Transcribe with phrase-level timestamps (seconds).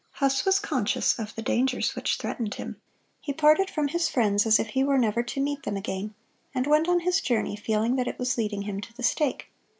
[0.13, 2.81] Huss was conscious of the dangers which threatened him.
[3.19, 6.15] He parted from his friends as if he were never to meet them again,
[6.55, 9.51] and went on his journey feeling that it was leading him to the stake.